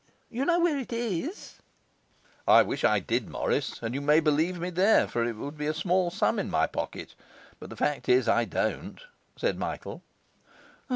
[0.31, 1.59] You know where it is?'
[2.47, 5.67] 'I wish I did, Morris, and you may believe me there, for it would be
[5.67, 7.13] a small sum in my pocket;
[7.59, 9.01] but the fact is, I don't,'
[9.35, 10.01] said Michael.